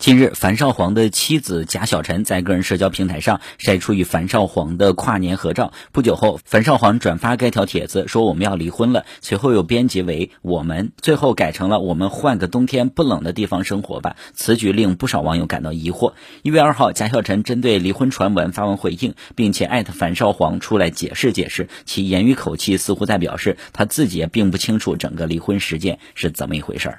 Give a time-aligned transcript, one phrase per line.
[0.00, 5.74] 近日，樊少皇的妻子贾小晨在个人社交平台上晒出与樊少皇的跨年合照。
[5.92, 9.04] 不久后，樊少皇转发该条帖子，说我们要离婚了。
[9.20, 14.16] 随后又编辑为我们，最后改成了我们换个冬天不冷的地方生活吧。
[14.32, 16.14] 此举令不少网友感到疑惑。
[16.40, 26.98] 一月二号，贾小晨针对离婚传闻发文回应，并且艾特樊少皇出来解释解释，其言语口气似乎在表示他自己也并不清楚整个离婚事件是怎么一回事儿。